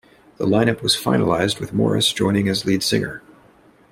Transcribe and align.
The 0.37 0.47
lineup 0.47 0.81
was 0.81 0.97
finalised 0.97 1.59
with 1.59 1.73
Morris 1.73 2.11
joining 2.11 2.49
as 2.49 2.65
lead 2.65 2.81
singer. 2.81 3.21